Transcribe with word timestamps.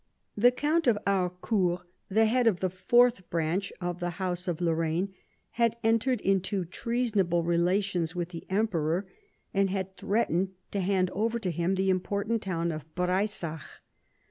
The 0.35 0.49
Count 0.51 0.87
of 0.87 0.97
Harcourt, 1.05 1.81
the 2.09 2.25
head 2.25 2.47
of 2.47 2.59
the 2.59 2.71
fourth 2.71 3.29
branch 3.29 3.71
of 3.79 3.99
the 3.99 4.09
house 4.17 4.47
of 4.47 4.59
Lorraine, 4.59 5.13
had 5.61 5.75
entered 5.83 6.21
into 6.21 6.65
treasonable 6.65 7.43
relations 7.43 8.15
with 8.15 8.29
the 8.29 8.47
Emperor, 8.49 9.05
and 9.53 9.69
had 9.69 9.95
threatened 9.97 10.53
to 10.71 10.79
hand 10.79 11.11
over 11.11 11.37
to 11.37 11.51
him 11.51 11.75
the 11.75 11.91
important 11.91 12.41
town 12.41 12.71
of 12.71 12.83
Breisach. 12.95 13.61